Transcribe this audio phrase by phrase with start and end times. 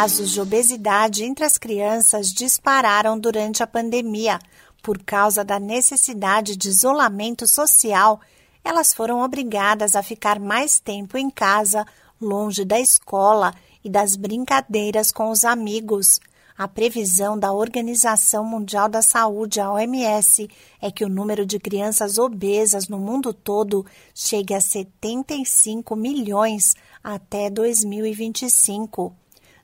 [0.00, 4.38] casos de obesidade entre as crianças dispararam durante a pandemia.
[4.80, 8.20] Por causa da necessidade de isolamento social,
[8.62, 11.84] elas foram obrigadas a ficar mais tempo em casa,
[12.20, 13.52] longe da escola
[13.84, 16.20] e das brincadeiras com os amigos.
[16.56, 20.48] A previsão da Organização Mundial da Saúde, a OMS,
[20.80, 23.84] é que o número de crianças obesas no mundo todo
[24.14, 29.12] chegue a 75 milhões até 2025.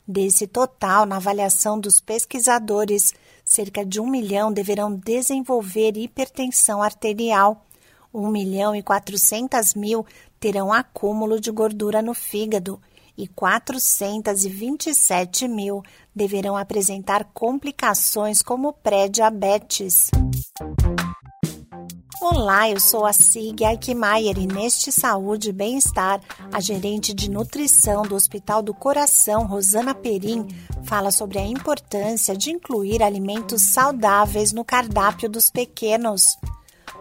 [0.06, 7.64] Desse total, na avaliação dos pesquisadores, cerca de um milhão deverão desenvolver hipertensão arterial.
[8.12, 10.04] 1 milhão e 400 mil
[10.38, 12.78] terão acúmulo de gordura no fígado
[13.16, 15.82] e 427 mil
[16.14, 20.10] deverão apresentar complicações como pré-diabetes.
[22.26, 28.00] Olá, eu sou a Sig Aikmaier e neste Saúde e Bem-Estar, a gerente de nutrição
[28.00, 30.48] do Hospital do Coração, Rosana Perim,
[30.84, 36.38] fala sobre a importância de incluir alimentos saudáveis no cardápio dos pequenos.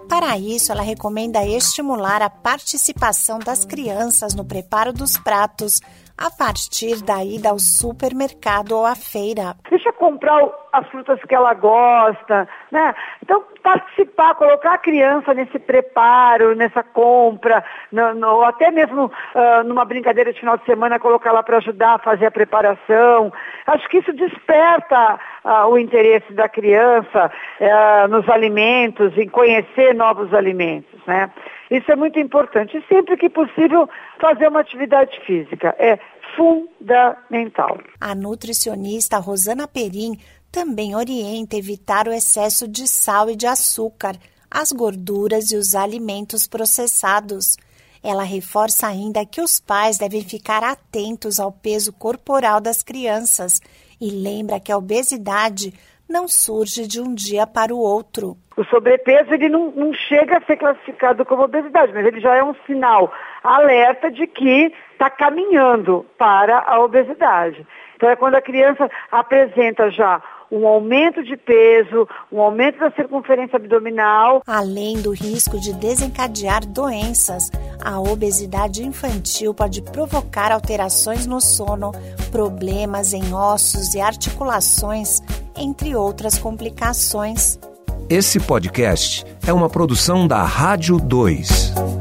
[0.10, 5.80] Para isso, ela recomenda estimular a participação das crianças no preparo dos pratos
[6.18, 9.56] a partir da ida ao supermercado ou à feira.
[9.70, 10.40] Deixa comprar
[10.72, 12.94] as frutas que ela gosta, né?
[13.22, 19.64] Então, participar, colocar a criança nesse preparo, nessa compra, no, no, ou até mesmo uh,
[19.66, 23.32] numa brincadeira de final de semana, colocar ela para ajudar a fazer a preparação.
[23.68, 30.34] Acho que isso desperta uh, o interesse da criança uh, nos alimentos, em conhecer novos
[30.34, 31.32] alimentos, né?
[31.74, 32.80] Isso é muito importante.
[32.88, 33.90] Sempre que possível,
[34.22, 35.76] fazer uma atividade física.
[35.80, 35.98] É
[36.36, 37.80] fundamental.
[38.00, 40.20] A nutricionista Rosana Perim
[40.52, 44.16] também orienta evitar o excesso de sal e de açúcar,
[44.52, 47.58] as gorduras e os alimentos processados.
[48.04, 53.60] Ela reforça ainda que os pais devem ficar atentos ao peso corporal das crianças
[54.00, 55.74] e lembra que a obesidade
[56.08, 58.38] não surge de um dia para o outro.
[58.56, 62.44] O sobrepeso ele não, não chega a ser classificado como obesidade, mas ele já é
[62.44, 63.12] um sinal
[63.44, 67.66] alerta de que está caminhando para a obesidade.
[67.96, 73.56] Então é quando a criança apresenta já um aumento de peso, um aumento da circunferência
[73.56, 74.44] abdominal.
[74.46, 77.50] Além do risco de desencadear doenças,
[77.84, 81.92] a obesidade infantil pode provocar alterações no sono,
[82.32, 85.22] problemas em ossos e articulações,
[85.58, 87.58] entre outras complicações.
[88.10, 91.93] Esse podcast é uma produção da Rádio 2.